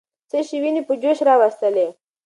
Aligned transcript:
څه 0.29 0.37
شی 0.47 0.57
ويني 0.63 0.81
په 0.87 0.93
جوش 1.01 1.19
راوستلې؟ 1.29 1.87